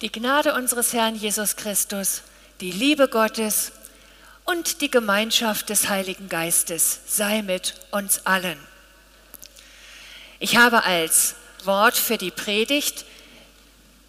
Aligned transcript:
Die 0.00 0.12
Gnade 0.12 0.54
unseres 0.54 0.92
Herrn 0.92 1.16
Jesus 1.16 1.56
Christus, 1.56 2.22
die 2.60 2.70
Liebe 2.70 3.08
Gottes 3.08 3.72
und 4.44 4.80
die 4.80 4.92
Gemeinschaft 4.92 5.68
des 5.70 5.88
Heiligen 5.88 6.28
Geistes 6.28 7.00
sei 7.06 7.42
mit 7.42 7.74
uns 7.90 8.24
allen. 8.24 8.58
Ich 10.38 10.56
habe 10.56 10.84
als 10.84 11.34
Wort 11.64 11.96
für 11.96 12.16
die 12.16 12.30
Predigt 12.30 13.04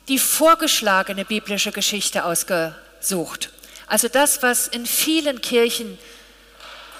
die 0.10 0.20
vorgeschlagene 0.20 1.26
biblische 1.26 1.72
Geschichte 1.72 2.24
ausgesucht. 2.24 3.50
Also 3.88 4.10
das, 4.10 4.44
was 4.44 4.68
in 4.68 4.86
vielen 4.86 5.42
Kirchen 5.42 5.98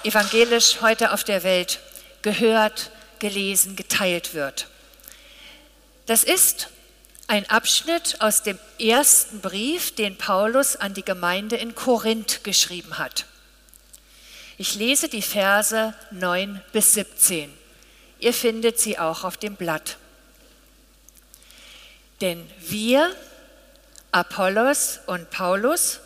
evangelisch 0.02 0.80
heute 0.80 1.12
auf 1.12 1.22
der 1.22 1.44
Welt 1.44 1.78
gehört, 2.22 2.90
gelesen, 3.20 3.76
geteilt 3.76 4.34
wird. 4.34 4.66
Das 6.06 6.24
ist 6.24 6.68
ein 7.30 7.48
Abschnitt 7.48 8.20
aus 8.20 8.42
dem 8.42 8.58
ersten 8.80 9.40
Brief, 9.40 9.94
den 9.94 10.18
Paulus 10.18 10.74
an 10.74 10.94
die 10.94 11.04
Gemeinde 11.04 11.54
in 11.54 11.76
Korinth 11.76 12.42
geschrieben 12.42 12.98
hat. 12.98 13.24
Ich 14.58 14.74
lese 14.74 15.08
die 15.08 15.22
Verse 15.22 15.94
9 16.10 16.60
bis 16.72 16.94
17. 16.94 17.56
Ihr 18.18 18.34
findet 18.34 18.80
sie 18.80 18.98
auch 18.98 19.22
auf 19.22 19.36
dem 19.36 19.54
Blatt. 19.54 19.96
Denn 22.20 22.44
wir, 22.58 23.14
Apollos 24.10 24.98
und 25.06 25.30
Paulus, 25.30 26.00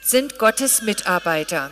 sind 0.00 0.38
Gottes 0.38 0.80
Mitarbeiter. 0.80 1.70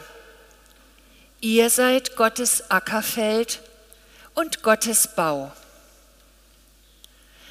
Ihr 1.40 1.70
seid 1.70 2.14
Gottes 2.14 2.70
Ackerfeld 2.70 3.60
und 4.34 4.62
Gottes 4.62 5.08
Bau 5.08 5.50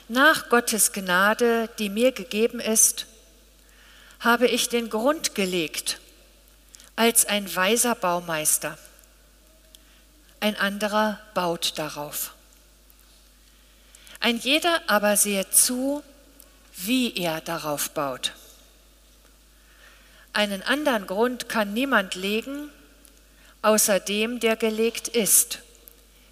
nach 0.10 0.50
Gottes 0.50 0.92
Gnade, 0.92 1.70
die 1.78 1.90
mir 1.90 2.12
gegeben 2.12 2.60
ist, 2.60 3.06
habe 4.20 4.48
ich 4.48 4.68
den 4.68 4.90
Grund 4.90 5.36
gelegt 5.36 6.00
als 6.96 7.26
ein 7.26 7.56
weiser 7.56 7.96
Baumeister. 7.96 8.78
Ein 10.42 10.58
anderer 10.58 11.20
baut 11.34 11.78
darauf. 11.78 12.34
Ein 14.20 14.38
jeder 14.38 14.82
aber 14.88 15.16
sehe 15.16 15.50
zu, 15.50 16.04
wie 16.76 17.16
er 17.16 17.40
darauf 17.40 17.92
baut. 17.92 18.34
Einen 20.34 20.62
anderen 20.64 21.08
Grund 21.08 21.48
kann 21.48 21.74
niemand 21.74 22.16
legen, 22.16 22.70
außer 23.62 24.00
dem, 24.00 24.40
der 24.40 24.56
gelegt 24.56 25.08
ist. 25.08 25.60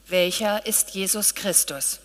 Welcher 0.07 0.65
ist 0.65 0.91
Jesus 0.91 1.35
Christus? 1.35 1.99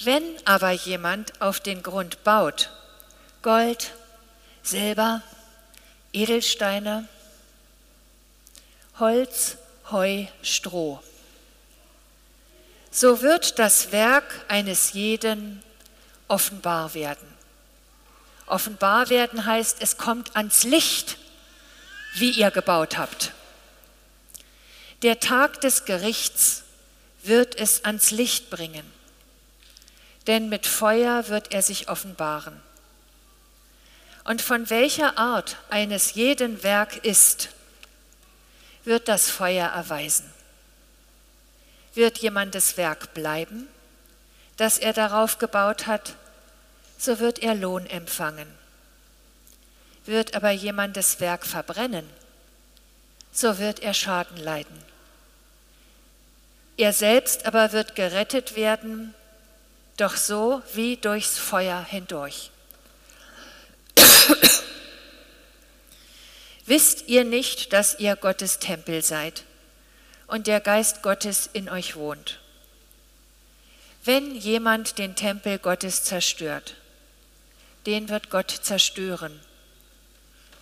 Wenn 0.00 0.24
aber 0.46 0.70
jemand 0.70 1.40
auf 1.40 1.60
den 1.60 1.82
Grund 1.82 2.24
baut, 2.24 2.70
Gold, 3.42 3.92
Silber, 4.62 5.22
Edelsteine, 6.12 7.08
Holz, 8.98 9.56
Heu, 9.90 10.26
Stroh, 10.42 11.02
so 12.90 13.20
wird 13.22 13.58
das 13.58 13.92
Werk 13.92 14.44
eines 14.48 14.92
jeden 14.92 15.62
offenbar 16.28 16.94
werden. 16.94 17.26
Offenbar 18.46 19.08
werden 19.08 19.44
heißt, 19.44 19.78
es 19.80 19.96
kommt 19.96 20.36
ans 20.36 20.64
Licht, 20.64 21.16
wie 22.14 22.30
ihr 22.30 22.50
gebaut 22.50 22.98
habt. 22.98 23.32
Der 25.02 25.20
Tag 25.20 25.60
des 25.62 25.84
Gerichts 25.84 26.62
wird 27.22 27.56
es 27.56 27.84
ans 27.84 28.10
Licht 28.10 28.50
bringen 28.50 29.01
denn 30.26 30.48
mit 30.48 30.66
Feuer 30.66 31.28
wird 31.28 31.52
er 31.52 31.62
sich 31.62 31.88
offenbaren. 31.88 32.60
Und 34.24 34.40
von 34.40 34.70
welcher 34.70 35.18
Art 35.18 35.56
eines 35.68 36.14
jeden 36.14 36.62
Werk 36.62 37.04
ist, 37.04 37.48
wird 38.84 39.08
das 39.08 39.30
Feuer 39.30 39.68
erweisen. 39.68 40.30
Wird 41.94 42.18
jemandes 42.18 42.76
Werk 42.76 43.14
bleiben, 43.14 43.68
das 44.56 44.78
er 44.78 44.92
darauf 44.92 45.38
gebaut 45.38 45.86
hat, 45.86 46.14
so 46.98 47.18
wird 47.18 47.40
er 47.40 47.54
Lohn 47.54 47.86
empfangen. 47.86 48.48
Wird 50.06 50.34
aber 50.34 50.50
jemandes 50.50 51.20
Werk 51.20 51.44
verbrennen, 51.46 52.08
so 53.32 53.58
wird 53.58 53.80
er 53.80 53.94
Schaden 53.94 54.36
leiden. 54.36 54.82
Er 56.76 56.92
selbst 56.92 57.46
aber 57.46 57.72
wird 57.72 57.94
gerettet 57.94 58.56
werden, 58.56 59.14
doch 59.96 60.16
so 60.16 60.62
wie 60.74 60.96
durchs 60.96 61.38
Feuer 61.38 61.84
hindurch. 61.84 62.50
Wisst 66.66 67.08
ihr 67.08 67.24
nicht, 67.24 67.72
dass 67.72 67.98
ihr 67.98 68.16
Gottes 68.16 68.58
Tempel 68.58 69.02
seid 69.02 69.44
und 70.26 70.46
der 70.46 70.60
Geist 70.60 71.02
Gottes 71.02 71.50
in 71.52 71.68
euch 71.68 71.96
wohnt? 71.96 72.38
Wenn 74.04 74.34
jemand 74.34 74.98
den 74.98 75.14
Tempel 75.14 75.58
Gottes 75.58 76.04
zerstört, 76.04 76.76
den 77.86 78.08
wird 78.08 78.30
Gott 78.30 78.50
zerstören. 78.50 79.38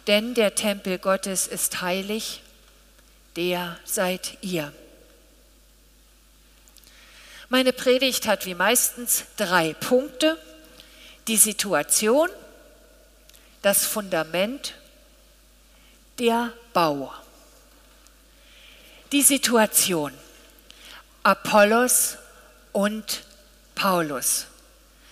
Denn 0.06 0.34
der 0.34 0.54
Tempel 0.54 0.98
Gottes 0.98 1.47
ist 1.47 1.80
heilig, 1.82 2.42
der 3.36 3.78
seid 3.84 4.38
ihr. 4.41 4.72
Meine 7.52 7.72
Predigt 7.72 8.28
hat 8.28 8.46
wie 8.46 8.54
meistens 8.54 9.24
drei 9.36 9.74
Punkte. 9.74 10.38
Die 11.26 11.36
Situation, 11.36 12.28
das 13.60 13.84
Fundament, 13.84 14.74
der 16.20 16.52
Bau. 16.72 17.12
Die 19.10 19.22
Situation. 19.22 20.12
Apollos 21.24 22.18
und 22.70 23.24
Paulus. 23.74 24.46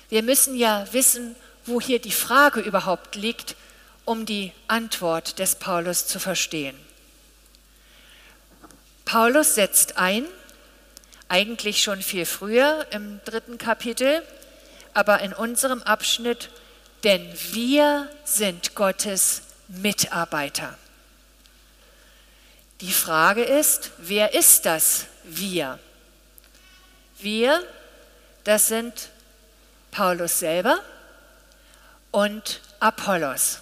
Wir 0.09 0.22
müssen 0.22 0.55
ja 0.55 0.87
wissen, 0.93 1.34
wo 1.66 1.81
hier 1.81 1.99
die 1.99 2.12
Frage 2.12 2.60
überhaupt 2.60 3.16
liegt, 3.16 3.56
um 4.05 4.26
die 4.26 4.53
Antwort 4.69 5.41
des 5.41 5.56
Paulus 5.56 6.06
zu 6.06 6.20
verstehen. 6.20 6.78
Paulus 9.05 9.56
setzt 9.56 9.97
ein 9.99 10.25
eigentlich 11.28 11.83
schon 11.83 12.03
viel 12.03 12.27
früher 12.27 12.87
im 12.91 13.21
dritten 13.25 13.59
Kapitel, 13.59 14.22
aber 14.94 15.21
in 15.21 15.33
unserem 15.33 15.83
Abschnitt, 15.83 16.50
denn 17.05 17.33
wir 17.53 18.09
sind 18.25 18.75
Gottes 18.75 19.43
Mitarbeiter. 19.69 20.77
Die 22.81 22.93
Frage 22.93 23.43
ist, 23.43 23.91
wer 23.99 24.34
ist 24.34 24.65
das 24.65 25.06
wir? 25.25 25.78
Wir, 27.19 27.62
das 28.44 28.69
sind 28.69 29.11
Paulus 29.91 30.38
selber 30.38 30.81
und 32.12 32.61
Apollos. 32.81 33.59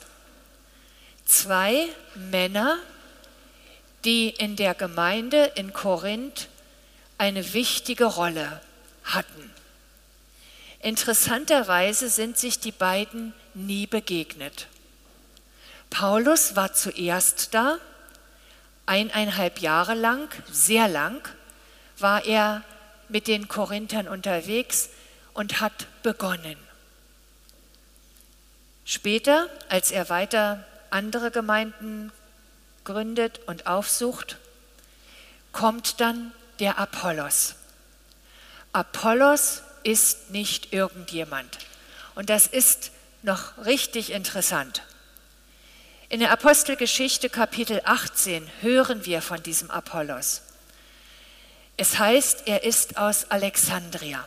Zwei 1.25 1.88
Männer, 2.15 2.78
die 4.05 4.28
in 4.28 4.56
der 4.56 4.75
Gemeinde 4.75 5.53
in 5.56 5.72
Korinth 5.72 6.49
eine 7.19 7.54
wichtige 7.54 8.04
Rolle 8.04 8.60
hatten. 9.04 9.50
Interessanterweise 10.81 12.09
sind 12.09 12.38
sich 12.38 12.60
die 12.60 12.72
beiden 12.72 13.32
nie 13.54 13.87
begegnet. 13.87 14.69
Paulus 15.91 16.56
war 16.56 16.75
zuerst 16.75 17.55
da, 17.55 17.78
eineinhalb 18.84 19.60
Jahre 19.60 19.94
lang, 19.94 20.28
sehr 20.50 20.88
lang, 20.88 21.26
war 21.99 22.25
er 22.25 22.62
mit 23.09 23.26
den 23.26 23.49
Korinthern 23.49 24.09
unterwegs 24.09 24.91
und 25.32 25.60
hat 25.60 25.87
begonnen. 26.03 26.56
Später, 28.85 29.49
als 29.69 29.91
er 29.91 30.08
weiter 30.08 30.64
andere 30.91 31.31
Gemeinden 31.31 32.12
gründet 32.85 33.41
und 33.46 33.67
aufsucht, 33.67 34.37
kommt 35.52 36.00
dann 36.00 36.32
der 36.58 36.79
Apollos. 36.79 37.55
Apollos 38.73 39.62
ist 39.82 40.31
nicht 40.31 40.73
irgendjemand. 40.73 41.58
Und 42.14 42.31
das 42.31 42.47
ist 42.47 42.91
noch 43.23 43.64
richtig 43.64 44.11
interessant. 44.11 44.82
In 46.08 46.20
der 46.20 46.31
Apostelgeschichte 46.31 47.29
Kapitel 47.31 47.81
18 47.85 48.49
hören 48.61 49.05
wir 49.06 49.23
von 49.23 49.43
diesem 49.43 49.70
Apollos. 49.70 50.43
Es 51.76 51.99
heißt, 51.99 52.44
er 52.47 52.64
ist 52.64 52.97
aus 52.97 53.31
Alexandria. 53.31 54.25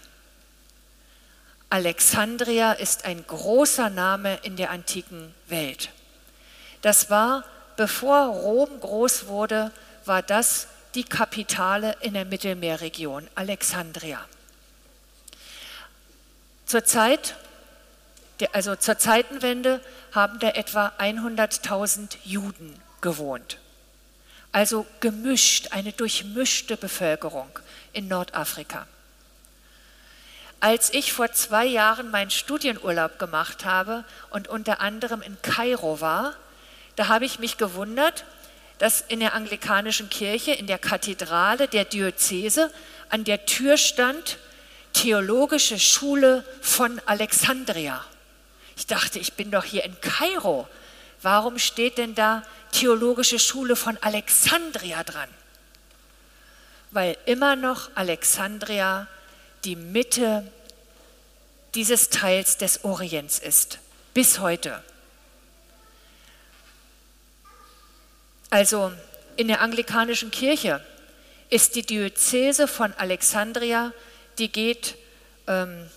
Alexandria 1.70 2.74
ist 2.74 3.06
ein 3.06 3.26
großer 3.26 3.90
Name 3.90 4.40
in 4.44 4.56
der 4.56 4.72
antiken 4.72 5.34
Welt. 5.48 5.90
Das 6.82 7.10
war, 7.10 7.44
bevor 7.76 8.28
Rom 8.28 8.80
groß 8.80 9.28
wurde, 9.28 9.72
war 10.06 10.22
das 10.22 10.68
die 10.96 11.04
Kapitale 11.04 11.96
in 12.02 12.14
der 12.14 12.26
Mittelmeerregion, 12.26 13.28
Alexandria. 13.36 14.24
Zur 16.66 16.84
Zeit 16.84 17.36
also 18.48 18.76
zur 18.76 18.98
Zeitenwende 18.98 19.82
haben 20.14 20.40
da 20.40 20.50
etwa 20.50 20.94
100.000 20.98 22.18
Juden 22.24 22.80
gewohnt. 23.02 23.58
Also 24.52 24.86
gemischt, 25.00 25.72
eine 25.72 25.92
durchmischte 25.92 26.78
Bevölkerung 26.78 27.50
in 27.94 28.08
Nordafrika. 28.08 28.88
Als 30.62 30.94
ich 30.94 31.14
vor 31.14 31.32
zwei 31.32 31.66
Jahren 31.66 32.12
meinen 32.12 32.32
Studienurlaub 32.32 33.20
gemacht 33.20 33.64
habe 33.66 34.04
und 34.30 34.48
unter 34.48 34.82
anderem 34.82 35.22
in 35.22 35.42
Kairo 35.42 36.02
war, 36.02 36.36
da 36.96 37.08
habe 37.08 37.26
ich 37.26 37.40
mich 37.40 37.58
gewundert, 37.58 38.26
dass 38.80 39.02
in 39.02 39.20
der 39.20 39.34
anglikanischen 39.36 40.10
Kirche, 40.10 40.52
in 40.52 40.66
der 40.66 40.80
Kathedrale 40.80 41.68
der 41.68 41.86
Diözese, 41.86 42.72
an 43.10 43.24
der 43.24 43.46
Tür 43.46 43.78
stand 43.78 44.38
Theologische 44.94 45.78
Schule 45.78 46.44
von 46.62 47.00
Alexandria. 47.06 48.04
Ich 48.76 48.88
dachte, 48.88 49.20
ich 49.20 49.34
bin 49.34 49.52
doch 49.52 49.64
hier 49.64 49.84
in 49.84 49.96
Kairo. 50.02 50.68
Warum 51.22 51.60
steht 51.60 52.00
denn 52.00 52.16
da 52.16 52.44
Theologische 52.72 53.38
Schule 53.38 53.76
von 53.76 53.98
Alexandria 54.02 55.04
dran? 55.04 55.30
Weil 56.92 57.18
immer 57.26 57.56
noch 57.56 57.92
Alexandria 57.96 59.08
die 59.64 59.76
Mitte 59.76 60.50
dieses 61.76 62.10
Teils 62.10 62.58
des 62.58 62.84
Orients 62.84 63.38
ist, 63.38 63.80
bis 64.14 64.40
heute. 64.40 64.82
Also 68.50 68.92
in 69.36 69.48
der 69.48 69.62
anglikanischen 69.62 70.32
Kirche 70.32 70.84
ist 71.50 71.76
die 71.76 71.86
Diözese 71.86 72.68
von 72.68 72.94
Alexandria, 72.98 73.94
die 74.38 74.52
geht 74.52 74.96
ähm, 75.48 75.90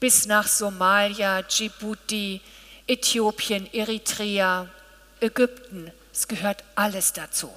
bis 0.00 0.26
nach 0.26 0.46
Somalia, 0.46 1.42
Djibouti, 1.42 2.40
Äthiopien, 2.86 3.72
Eritrea, 3.72 4.68
Ägypten. 5.20 5.90
Es 6.12 6.28
gehört 6.28 6.64
alles 6.74 7.12
dazu. 7.12 7.52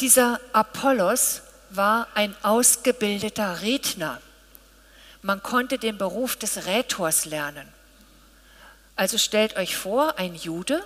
Dieser 0.00 0.40
Apollos 0.52 1.42
war 1.70 2.08
ein 2.14 2.34
ausgebildeter 2.42 3.62
Redner. 3.62 4.20
Man 5.22 5.42
konnte 5.42 5.78
den 5.78 5.98
Beruf 5.98 6.36
des 6.36 6.66
Rhetors 6.66 7.24
lernen. 7.24 7.66
Also 8.94 9.18
stellt 9.18 9.56
euch 9.56 9.76
vor, 9.76 10.18
ein 10.18 10.34
Jude, 10.34 10.84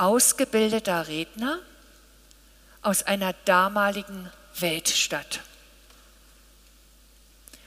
ausgebildeter 0.00 1.08
Redner 1.08 1.58
aus 2.80 3.02
einer 3.02 3.34
damaligen 3.44 4.30
Weltstadt. 4.58 5.40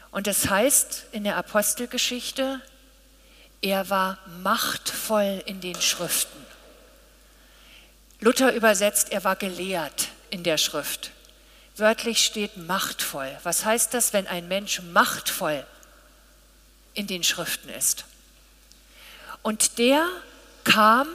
Und 0.10 0.26
das 0.26 0.50
heißt 0.50 1.06
in 1.12 1.24
der 1.24 1.38
Apostelgeschichte, 1.38 2.60
er 3.62 3.90
war 3.90 4.18
machtvoll 4.42 5.44
in 5.46 5.62
den 5.62 5.80
Schriften. 5.80 6.44
Luther 8.20 8.54
übersetzt, 8.54 9.12
er 9.12 9.24
war 9.24 9.36
gelehrt 9.36 10.10
in 10.32 10.44
der 10.44 10.58
Schrift. 10.58 11.12
Wörtlich 11.76 12.26
steht 12.26 12.58
machtvoll. 12.58 13.38
Was 13.44 13.64
heißt 13.64 13.94
das, 13.94 14.12
wenn 14.12 14.28
ein 14.28 14.48
Mensch 14.48 14.82
machtvoll 14.82 15.66
in 16.96 17.06
den 17.06 17.24
Schriften 17.24 17.70
ist? 17.70 18.06
Und 19.44 19.78
der 19.78 20.08
kam 20.64 21.08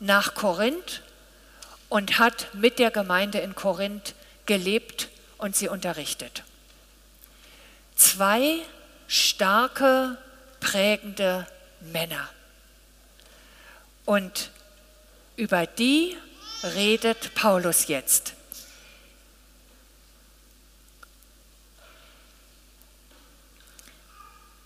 nach 0.00 0.34
Korinth 0.34 1.02
und 1.88 2.18
hat 2.18 2.48
mit 2.54 2.78
der 2.78 2.90
Gemeinde 2.90 3.38
in 3.38 3.54
Korinth 3.54 4.14
gelebt 4.46 5.08
und 5.38 5.54
sie 5.54 5.68
unterrichtet 5.68 6.42
zwei 8.00 8.60
starke, 9.06 10.16
prägende 10.58 11.46
Männer. 11.80 12.28
Und 14.04 14.50
über 15.36 15.66
die 15.66 16.16
redet 16.62 17.34
Paulus 17.34 17.88
jetzt. 17.88 18.34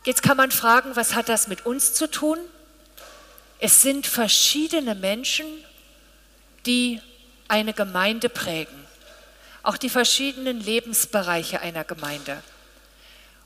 Jetzt 0.04 0.22
kann 0.22 0.36
man 0.36 0.50
fragen, 0.50 0.96
was 0.96 1.14
hat 1.14 1.28
das 1.28 1.48
mit 1.48 1.66
uns 1.66 1.94
zu 1.94 2.10
tun? 2.10 2.38
Es 3.66 3.81
sind 3.81 4.06
verschiedene 4.06 4.94
Menschen, 4.94 5.46
die 6.66 7.00
eine 7.49 7.72
Gemeinde 7.72 8.28
prägen, 8.28 8.76
auch 9.62 9.78
die 9.78 9.88
verschiedenen 9.88 10.61
Lebensbereiche 10.61 11.62
einer 11.62 11.82
Gemeinde. 11.82 12.43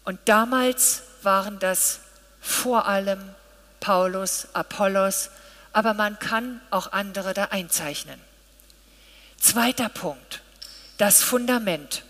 Und 0.04 0.18
damals 0.24 1.04
waren 1.22 1.60
das 1.60 2.00
vor 2.40 2.88
allem 2.88 3.20
Paulus, 3.78 4.48
Apollos, 4.54 5.30
aber 5.72 5.94
man 5.94 6.18
kann 6.18 6.60
auch 6.70 6.90
andere 6.90 7.32
da 7.32 7.44
einzeichnen. 7.44 8.20
Zweiter 9.38 9.88
Punkt, 9.88 10.42
das 10.96 11.22
Fundament. 11.22 12.02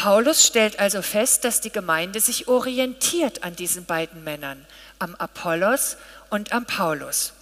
Paulus 0.00 0.46
stellt 0.46 0.78
also 0.78 1.02
fest, 1.02 1.44
dass 1.44 1.60
die 1.60 1.68
Gemeinde 1.68 2.20
sich 2.20 2.48
orientiert 2.48 3.42
an 3.42 3.54
diesen 3.54 3.84
beiden 3.84 4.24
Männern, 4.24 4.66
am 4.98 5.14
Apollos 5.16 5.98
und 6.30 6.54
am 6.54 6.64
Paulus. 6.64 7.34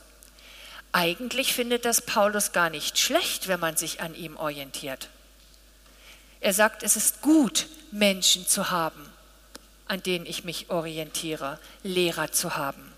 Eigentlich 0.90 1.54
findet 1.54 1.84
das 1.84 2.00
Paulus 2.02 2.50
gar 2.50 2.68
nicht 2.68 2.98
schlecht, 2.98 3.46
wenn 3.46 3.60
man 3.60 3.76
sich 3.76 4.00
an 4.00 4.12
ihm 4.16 4.36
orientiert. 4.36 5.08
Er 6.40 6.52
sagt, 6.52 6.82
es 6.82 6.96
ist 6.96 7.22
gut, 7.22 7.68
Menschen 7.92 8.44
zu 8.44 8.72
haben, 8.72 9.08
an 9.86 10.02
denen 10.02 10.26
ich 10.26 10.42
mich 10.42 10.68
orientiere, 10.68 11.60
Lehrer 11.84 12.32
zu 12.32 12.56
haben. 12.56 12.92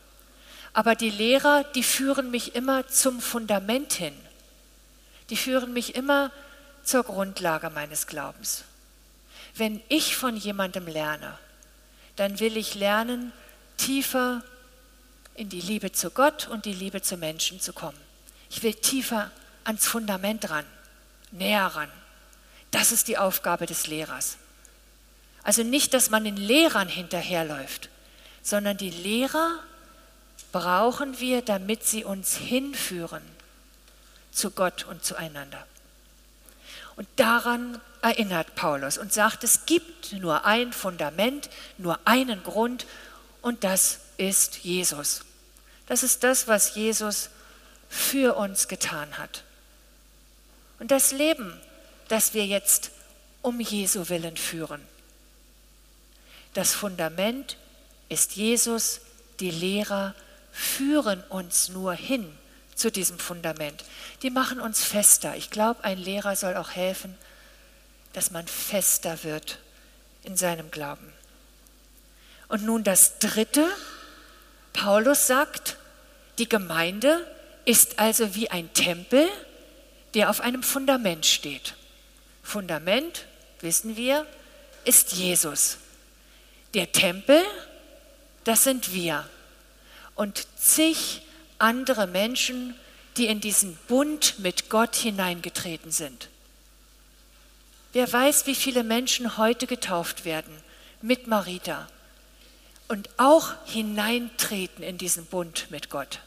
Aber 0.72 0.94
die 0.94 1.10
Lehrer, 1.10 1.64
die 1.74 1.82
führen 1.82 2.30
mich 2.30 2.54
immer 2.54 2.88
zum 2.88 3.20
Fundament 3.20 3.92
hin. 3.92 4.18
Die 5.28 5.36
führen 5.36 5.74
mich 5.74 5.96
immer 5.96 6.30
zur 6.82 7.02
Grundlage 7.02 7.68
meines 7.68 8.06
Glaubens. 8.06 8.64
Wenn 9.60 9.82
ich 9.90 10.16
von 10.16 10.38
jemandem 10.38 10.86
lerne, 10.86 11.38
dann 12.16 12.40
will 12.40 12.56
ich 12.56 12.74
lernen, 12.76 13.30
tiefer 13.76 14.42
in 15.34 15.50
die 15.50 15.60
Liebe 15.60 15.92
zu 15.92 16.10
Gott 16.10 16.48
und 16.48 16.64
die 16.64 16.72
Liebe 16.72 17.02
zu 17.02 17.18
Menschen 17.18 17.60
zu 17.60 17.74
kommen. 17.74 18.00
Ich 18.48 18.62
will 18.62 18.72
tiefer 18.72 19.30
ans 19.64 19.86
Fundament 19.86 20.48
ran, 20.48 20.64
näher 21.30 21.66
ran. 21.66 21.90
Das 22.70 22.90
ist 22.90 23.06
die 23.06 23.18
Aufgabe 23.18 23.66
des 23.66 23.86
Lehrers. 23.86 24.38
Also 25.42 25.62
nicht, 25.62 25.92
dass 25.92 26.08
man 26.08 26.24
den 26.24 26.38
Lehrern 26.38 26.88
hinterherläuft, 26.88 27.90
sondern 28.42 28.78
die 28.78 28.88
Lehrer 28.88 29.58
brauchen 30.52 31.20
wir, 31.20 31.42
damit 31.42 31.84
sie 31.84 32.04
uns 32.04 32.34
hinführen 32.34 33.22
zu 34.32 34.52
Gott 34.52 34.86
und 34.86 35.04
zueinander. 35.04 35.66
Und 37.00 37.08
daran 37.16 37.80
erinnert 38.02 38.54
Paulus 38.56 38.98
und 38.98 39.10
sagt, 39.10 39.42
es 39.42 39.64
gibt 39.64 40.12
nur 40.12 40.44
ein 40.44 40.70
Fundament, 40.70 41.48
nur 41.78 41.98
einen 42.04 42.42
Grund 42.42 42.84
und 43.40 43.64
das 43.64 44.00
ist 44.18 44.58
Jesus. 44.58 45.22
Das 45.86 46.02
ist 46.02 46.24
das, 46.24 46.46
was 46.46 46.74
Jesus 46.74 47.30
für 47.88 48.36
uns 48.36 48.68
getan 48.68 49.16
hat. 49.16 49.44
Und 50.78 50.90
das 50.90 51.12
Leben, 51.12 51.58
das 52.08 52.34
wir 52.34 52.44
jetzt 52.44 52.90
um 53.40 53.60
Jesu 53.60 54.10
willen 54.10 54.36
führen. 54.36 54.82
Das 56.52 56.74
Fundament 56.74 57.56
ist 58.10 58.36
Jesus, 58.36 59.00
die 59.40 59.50
Lehrer 59.50 60.14
führen 60.52 61.24
uns 61.30 61.70
nur 61.70 61.94
hin 61.94 62.30
zu 62.80 62.90
diesem 62.90 63.18
Fundament. 63.18 63.84
Die 64.22 64.30
machen 64.30 64.60
uns 64.60 64.82
fester. 64.82 65.36
Ich 65.36 65.50
glaube, 65.50 65.84
ein 65.84 65.98
Lehrer 65.98 66.34
soll 66.34 66.56
auch 66.56 66.70
helfen, 66.70 67.16
dass 68.12 68.30
man 68.30 68.46
fester 68.46 69.22
wird 69.22 69.58
in 70.24 70.36
seinem 70.36 70.70
Glauben. 70.70 71.12
Und 72.48 72.64
nun 72.64 72.82
das 72.82 73.18
Dritte. 73.18 73.68
Paulus 74.72 75.26
sagt, 75.26 75.76
die 76.38 76.48
Gemeinde 76.48 77.24
ist 77.64 77.98
also 77.98 78.34
wie 78.34 78.50
ein 78.50 78.72
Tempel, 78.72 79.28
der 80.14 80.30
auf 80.30 80.40
einem 80.40 80.62
Fundament 80.62 81.26
steht. 81.26 81.74
Fundament, 82.42 83.26
wissen 83.60 83.96
wir, 83.96 84.26
ist 84.84 85.12
Jesus. 85.12 85.76
Der 86.74 86.90
Tempel, 86.90 87.42
das 88.44 88.64
sind 88.64 88.92
wir. 88.94 89.28
Und 90.14 90.46
zig 90.56 91.22
andere 91.60 92.06
Menschen, 92.06 92.74
die 93.16 93.26
in 93.26 93.40
diesen 93.40 93.76
Bund 93.88 94.38
mit 94.38 94.70
Gott 94.70 94.96
hineingetreten 94.96 95.90
sind. 95.90 96.28
Wer 97.92 98.10
weiß, 98.10 98.46
wie 98.46 98.54
viele 98.54 98.84
Menschen 98.84 99.36
heute 99.36 99.66
getauft 99.66 100.24
werden 100.24 100.54
mit 101.02 101.26
Marita 101.26 101.88
und 102.88 103.08
auch 103.16 103.52
hineintreten 103.66 104.84
in 104.84 104.98
diesen 104.98 105.26
Bund 105.26 105.70
mit 105.70 105.90
Gott. 105.90 106.20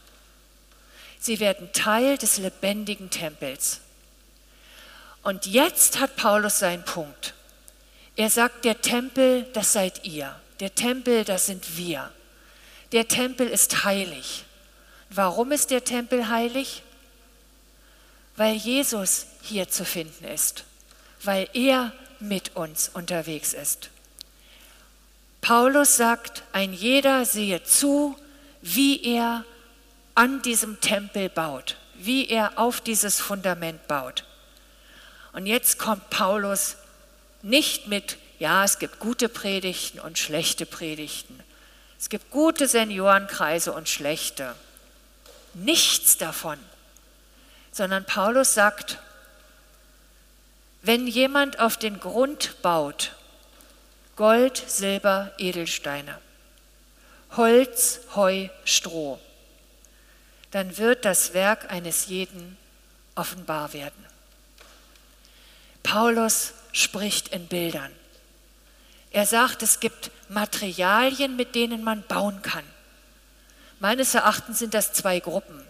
Sie 1.20 1.40
werden 1.40 1.72
Teil 1.72 2.18
des 2.18 2.38
lebendigen 2.38 3.10
Tempels. 3.10 3.80
Und 5.24 5.46
jetzt 5.46 6.00
hat 6.00 6.18
Paulus 6.18 6.60
seinen 6.60 6.84
Punkt. 6.84 7.34
Er 8.18 8.30
sagt, 8.30 8.66
der 8.66 8.82
Tempel, 8.82 9.44
das 9.54 9.72
seid 9.72 10.04
ihr. 10.04 10.36
Der 10.60 10.76
Tempel, 10.76 11.24
das 11.24 11.46
sind 11.46 11.78
wir. 11.78 12.12
Der 12.92 13.08
Tempel 13.08 13.48
ist 13.48 13.86
heilig. 13.86 14.44
Warum 15.16 15.52
ist 15.52 15.70
der 15.70 15.84
Tempel 15.84 16.30
heilig? 16.30 16.82
Weil 18.36 18.56
Jesus 18.56 19.28
hier 19.42 19.70
zu 19.70 19.86
finden 19.86 20.26
ist, 20.26 20.64
weil 21.22 21.48
er 21.54 21.94
mit 22.20 22.56
uns 22.56 22.90
unterwegs 22.94 23.54
ist. 23.54 23.90
Paulus 25.42 25.98
sagt, 25.98 26.44
ein 26.52 26.74
jeder 26.74 27.26
sehe 27.26 27.64
zu, 27.64 28.18
wie 28.62 29.04
er 29.04 29.44
an 30.16 30.42
diesem 30.42 30.80
Tempel 30.80 31.30
baut, 31.30 31.76
wie 31.96 32.28
er 32.28 32.58
auf 32.58 32.82
dieses 32.82 33.20
Fundament 33.20 33.88
baut. 33.88 34.26
Und 35.34 35.46
jetzt 35.46 35.78
kommt 35.78 36.10
Paulus 36.10 36.78
nicht 37.42 37.88
mit, 37.88 38.18
ja, 38.40 38.64
es 38.64 38.80
gibt 38.80 39.00
gute 39.00 39.28
Predigten 39.30 40.00
und 40.00 40.18
schlechte 40.18 40.66
Predigten. 40.66 41.40
Es 42.00 42.10
gibt 42.10 42.32
gute 42.32 42.68
Seniorenkreise 42.68 43.74
und 43.74 43.90
schlechte. 43.90 44.56
Nichts 45.54 46.18
davon. 46.18 46.58
Sondern 47.72 48.06
Paulus 48.06 48.54
sagt, 48.54 49.00
wenn 50.82 51.08
jemand 51.08 51.60
auf 51.60 51.78
den 51.78 52.00
Grund 52.00 52.62
baut, 52.62 53.16
Gold, 54.16 54.62
Silber, 54.68 55.32
Edelsteine, 55.38 56.20
Holz, 57.36 58.02
Heu, 58.16 58.50
Stroh, 58.66 59.20
dann 60.52 60.78
wird 60.78 61.06
das 61.06 61.34
Werk 61.34 61.72
eines 61.72 62.08
jeden 62.08 62.58
offenbar 63.16 63.74
werden. 63.74 64.06
Paulus 65.82 66.54
spricht 66.72 67.30
in 67.30 67.48
Bildern. 67.48 67.92
Er 69.12 69.26
sagt, 69.26 69.64
es 69.64 69.80
gibt 69.80 70.12
Materialien, 70.30 71.36
mit 71.36 71.56
denen 71.56 71.84
man 71.84 72.04
bauen 72.04 72.42
kann. 72.42 72.66
Meines 73.84 74.16
Erachtens 74.16 74.60
sind 74.60 74.74
das 74.74 74.94
zwei 74.94 75.20
Gruppen. 75.20 75.62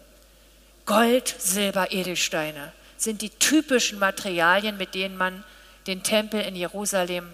Gold, 0.86 1.34
Silber, 1.36 1.90
Edelsteine 1.90 2.72
sind 2.96 3.22
die 3.22 3.30
typischen 3.30 3.98
Materialien, 3.98 4.76
mit 4.76 4.94
denen 4.94 5.16
man 5.16 5.42
den 5.88 6.04
Tempel 6.04 6.40
in 6.40 6.54
Jerusalem 6.54 7.32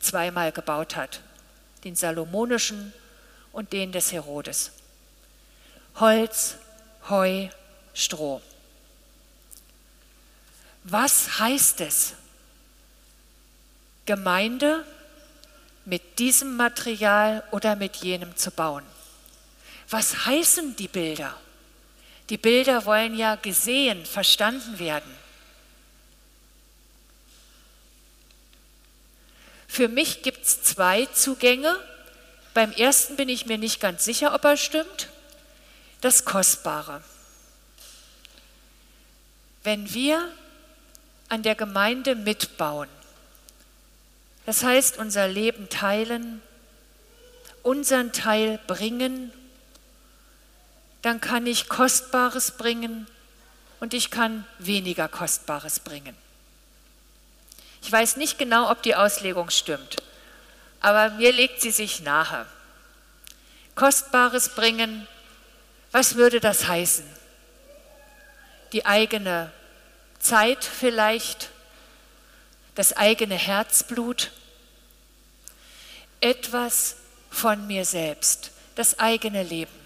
zweimal 0.00 0.50
gebaut 0.50 0.96
hat. 0.96 1.20
Den 1.84 1.94
salomonischen 1.94 2.94
und 3.52 3.74
den 3.74 3.92
des 3.92 4.10
Herodes. 4.10 4.70
Holz, 5.96 6.54
Heu, 7.10 7.48
Stroh. 7.92 8.40
Was 10.84 11.38
heißt 11.38 11.82
es, 11.82 12.14
Gemeinde 14.06 14.86
mit 15.84 16.18
diesem 16.18 16.56
Material 16.56 17.44
oder 17.50 17.76
mit 17.76 17.96
jenem 17.96 18.34
zu 18.38 18.50
bauen? 18.50 18.84
Was 19.90 20.26
heißen 20.26 20.76
die 20.76 20.88
Bilder? 20.88 21.34
Die 22.28 22.36
Bilder 22.36 22.84
wollen 22.84 23.16
ja 23.16 23.36
gesehen, 23.36 24.04
verstanden 24.04 24.78
werden. 24.78 25.10
Für 29.66 29.88
mich 29.88 30.22
gibt 30.22 30.44
es 30.44 30.62
zwei 30.62 31.06
Zugänge. 31.06 31.74
Beim 32.52 32.72
ersten 32.72 33.16
bin 33.16 33.28
ich 33.28 33.46
mir 33.46 33.58
nicht 33.58 33.80
ganz 33.80 34.04
sicher, 34.04 34.34
ob 34.34 34.44
er 34.44 34.56
stimmt. 34.56 35.08
Das 36.00 36.24
Kostbare. 36.24 37.02
Wenn 39.62 39.92
wir 39.94 40.32
an 41.28 41.42
der 41.42 41.54
Gemeinde 41.54 42.14
mitbauen, 42.14 42.88
das 44.46 44.62
heißt 44.62 44.98
unser 44.98 45.28
Leben 45.28 45.68
teilen, 45.68 46.42
unseren 47.62 48.12
Teil 48.12 48.58
bringen, 48.66 49.32
dann 51.08 51.22
kann 51.22 51.46
ich 51.46 51.70
Kostbares 51.70 52.50
bringen 52.50 53.06
und 53.80 53.94
ich 53.94 54.10
kann 54.10 54.46
weniger 54.58 55.08
Kostbares 55.08 55.80
bringen. 55.80 56.14
Ich 57.80 57.90
weiß 57.90 58.18
nicht 58.18 58.36
genau, 58.36 58.70
ob 58.70 58.82
die 58.82 58.94
Auslegung 58.94 59.48
stimmt, 59.48 59.96
aber 60.82 61.08
mir 61.14 61.32
legt 61.32 61.62
sie 61.62 61.70
sich 61.70 62.02
nahe. 62.02 62.44
Kostbares 63.74 64.50
bringen, 64.50 65.08
was 65.92 66.16
würde 66.16 66.40
das 66.40 66.68
heißen? 66.68 67.06
Die 68.72 68.84
eigene 68.84 69.50
Zeit 70.18 70.62
vielleicht, 70.62 71.48
das 72.74 72.94
eigene 72.94 73.36
Herzblut, 73.36 74.30
etwas 76.20 76.96
von 77.30 77.66
mir 77.66 77.86
selbst, 77.86 78.50
das 78.74 78.98
eigene 78.98 79.42
Leben. 79.42 79.77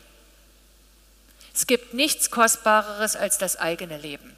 Es 1.62 1.69
gibt 1.69 1.95
nichts 1.95 2.33
Kostbareres 2.33 3.14
als 3.14 3.38
das 3.38 3.57
eigene 3.57 3.97
Leben, 3.97 4.37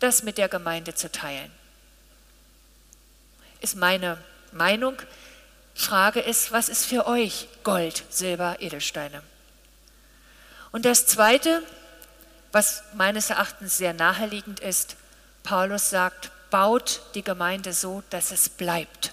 das 0.00 0.24
mit 0.24 0.36
der 0.36 0.48
Gemeinde 0.48 0.94
zu 0.94 1.10
teilen 1.10 1.50
ist 3.60 3.76
meine 3.76 4.18
Meinung. 4.52 4.96
Frage 5.74 6.20
ist, 6.20 6.52
was 6.52 6.68
ist 6.68 6.86
für 6.86 7.06
euch 7.06 7.48
Gold, 7.62 8.04
Silber, 8.10 8.56
Edelsteine? 8.60 9.22
Und 10.72 10.84
das 10.84 11.06
Zweite, 11.06 11.62
was 12.52 12.82
meines 12.94 13.30
Erachtens 13.30 13.78
sehr 13.78 13.92
naheliegend 13.92 14.60
ist, 14.60 14.96
Paulus 15.42 15.90
sagt, 15.90 16.30
baut 16.50 17.00
die 17.14 17.22
Gemeinde 17.22 17.72
so, 17.72 18.02
dass 18.10 18.30
es 18.30 18.48
bleibt. 18.48 19.12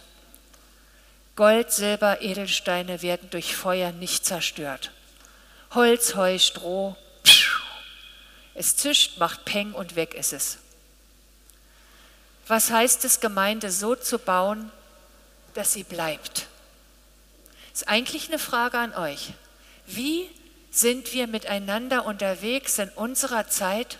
Gold, 1.36 1.72
Silber, 1.72 2.22
Edelsteine 2.22 3.01
werden 3.01 3.29
durch 3.29 3.56
Feuer 3.56 3.91
nicht 3.91 4.25
zerstört. 4.25 4.91
Holz, 5.74 6.15
Heu, 6.15 6.39
Stroh, 6.39 6.96
es 8.58 8.76
zischt, 8.76 9.20
macht 9.20 9.46
Peng 9.46 9.74
und 9.74 9.96
weg 9.96 10.16
ist 10.16 10.34
es. 10.34 10.58
Was 12.48 12.72
heißt 12.72 13.06
es, 13.06 13.20
Gemeinde 13.20 13.72
so 13.72 13.96
zu 13.96 14.18
bauen, 14.18 14.72
dass 15.54 15.74
sie 15.74 15.84
bleibt? 15.84 16.48
Ist 17.74 17.88
eigentlich 17.88 18.30
eine 18.30 18.40
Frage 18.40 18.80
an 18.80 18.96
euch. 18.96 19.34
Wie 19.86 20.28
sind 20.72 21.14
wir 21.14 21.28
miteinander 21.28 22.06
unterwegs 22.06 22.80
in 22.80 22.90
unserer 22.90 23.48
Zeit? 23.48 24.00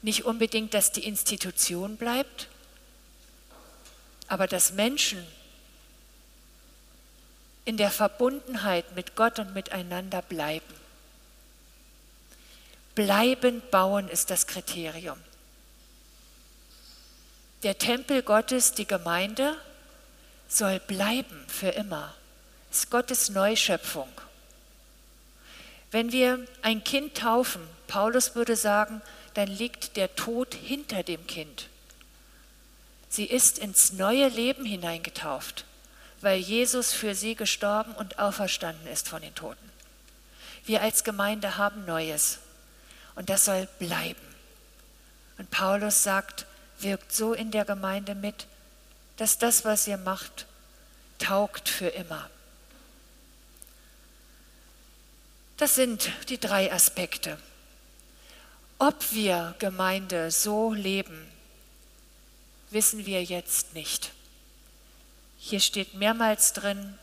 Nicht 0.00 0.24
unbedingt, 0.24 0.72
dass 0.72 0.90
die 0.90 1.04
Institution 1.04 1.96
bleibt, 1.98 2.48
aber 4.26 4.46
dass 4.46 4.72
Menschen 4.72 5.26
in 7.66 7.76
der 7.76 7.90
Verbundenheit 7.90 8.94
mit 8.96 9.16
Gott 9.16 9.38
und 9.38 9.52
miteinander 9.52 10.22
bleiben. 10.22 10.83
Bleibend 12.94 13.70
bauen 13.70 14.08
ist 14.08 14.30
das 14.30 14.46
Kriterium 14.46 15.18
der 17.64 17.78
Tempel 17.78 18.22
Gottes, 18.22 18.72
die 18.72 18.86
Gemeinde, 18.86 19.56
soll 20.48 20.78
bleiben 20.80 21.44
für 21.48 21.70
immer. 21.70 22.14
Das 22.68 22.80
ist 22.80 22.90
Gottes 22.90 23.30
Neuschöpfung. 23.30 24.08
Wenn 25.90 26.12
wir 26.12 26.46
ein 26.60 26.84
Kind 26.84 27.16
taufen, 27.16 27.62
Paulus 27.86 28.34
würde 28.34 28.56
sagen, 28.56 29.00
dann 29.32 29.48
liegt 29.48 29.96
der 29.96 30.14
Tod 30.14 30.54
hinter 30.54 31.02
dem 31.02 31.26
Kind. 31.26 31.68
Sie 33.08 33.24
ist 33.24 33.58
ins 33.58 33.92
neue 33.92 34.28
Leben 34.28 34.66
hineingetauft, 34.66 35.64
weil 36.20 36.38
Jesus 36.38 36.92
für 36.92 37.14
sie 37.14 37.34
gestorben 37.34 37.94
und 37.94 38.18
auferstanden 38.18 38.86
ist 38.88 39.08
von 39.08 39.22
den 39.22 39.34
Toten. 39.34 39.70
Wir 40.66 40.82
als 40.82 41.02
Gemeinde 41.02 41.56
haben 41.56 41.86
Neues 41.86 42.40
und 43.14 43.30
das 43.30 43.44
soll 43.44 43.68
bleiben. 43.78 44.20
Und 45.38 45.50
Paulus 45.50 46.02
sagt, 46.02 46.46
wirkt 46.78 47.12
so 47.12 47.32
in 47.32 47.50
der 47.50 47.64
Gemeinde 47.64 48.14
mit, 48.14 48.46
dass 49.16 49.38
das, 49.38 49.64
was 49.64 49.86
ihr 49.86 49.98
macht, 49.98 50.46
taugt 51.18 51.68
für 51.68 51.88
immer. 51.88 52.28
Das 55.56 55.76
sind 55.76 56.10
die 56.28 56.38
drei 56.38 56.72
Aspekte. 56.72 57.38
Ob 58.78 59.12
wir 59.12 59.54
Gemeinde 59.60 60.30
so 60.30 60.72
leben, 60.72 61.30
wissen 62.70 63.06
wir 63.06 63.22
jetzt 63.22 63.72
nicht. 63.74 64.10
Hier 65.38 65.60
steht 65.60 65.94
mehrmals 65.94 66.52
drin, 66.54 66.98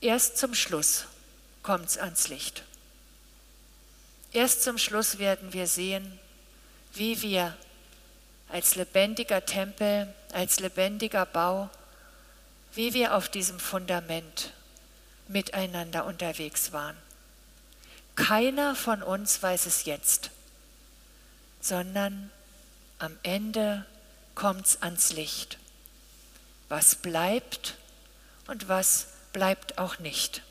erst 0.00 0.38
zum 0.38 0.54
Schluss 0.54 1.04
kommt 1.62 1.86
es 1.86 1.98
ans 1.98 2.28
Licht. 2.28 2.64
Erst 4.38 4.62
zum 4.62 4.78
Schluss 4.78 5.18
werden 5.18 5.52
wir 5.52 5.66
sehen, 5.66 6.16
wie 6.94 7.22
wir 7.22 7.56
als 8.48 8.76
lebendiger 8.76 9.44
Tempel, 9.44 10.14
als 10.32 10.60
lebendiger 10.60 11.26
Bau, 11.26 11.68
wie 12.72 12.94
wir 12.94 13.16
auf 13.16 13.28
diesem 13.28 13.58
Fundament 13.58 14.52
miteinander 15.26 16.04
unterwegs 16.04 16.70
waren. 16.70 16.96
Keiner 18.14 18.76
von 18.76 19.02
uns 19.02 19.42
weiß 19.42 19.66
es 19.66 19.86
jetzt, 19.86 20.30
sondern 21.60 22.30
am 23.00 23.18
Ende 23.24 23.84
kommt 24.36 24.66
es 24.66 24.82
ans 24.82 25.12
Licht. 25.14 25.58
was 26.68 26.94
bleibt 26.94 27.74
und 28.46 28.68
was 28.68 29.08
bleibt 29.32 29.78
auch 29.78 29.98
nicht. 29.98 30.42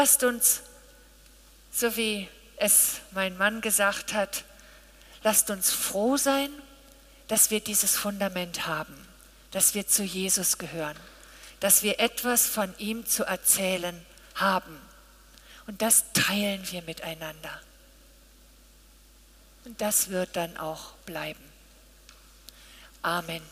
Lasst 0.00 0.22
uns, 0.22 0.60
so 1.72 1.96
wie 1.96 2.28
es 2.56 3.00
mein 3.10 3.36
Mann 3.36 3.60
gesagt 3.60 4.12
hat, 4.12 4.44
lasst 5.24 5.50
uns 5.50 5.72
froh 5.72 6.16
sein, 6.16 6.50
dass 7.26 7.50
wir 7.50 7.58
dieses 7.58 7.96
Fundament 7.96 8.68
haben, 8.68 8.94
dass 9.50 9.74
wir 9.74 9.88
zu 9.88 10.04
Jesus 10.04 10.56
gehören, 10.56 10.96
dass 11.58 11.82
wir 11.82 11.98
etwas 11.98 12.46
von 12.46 12.72
ihm 12.78 13.06
zu 13.06 13.24
erzählen 13.24 14.06
haben. 14.36 14.80
Und 15.66 15.82
das 15.82 16.04
teilen 16.12 16.62
wir 16.70 16.82
miteinander. 16.82 17.60
Und 19.64 19.80
das 19.80 20.10
wird 20.10 20.36
dann 20.36 20.56
auch 20.58 20.92
bleiben. 21.06 21.42
Amen. 23.02 23.42